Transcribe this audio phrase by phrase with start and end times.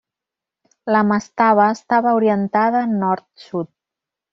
[0.95, 3.75] La mastaba estava orientada nord-sud.